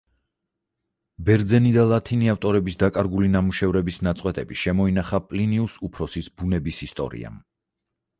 ბერძენი 1.25 1.73
და 1.73 1.83
ლათინი 1.91 2.31
ავტორების 2.33 2.79
დაკარგული 2.83 3.29
ნამუშევრების 3.33 3.99
ნაწყვეტები 4.07 4.57
შემოინახა 4.63 5.21
პლინიუს 5.27 5.77
უფროსის 5.89 6.31
„ბუნების 6.41 6.81
ისტორიამ“. 6.89 7.37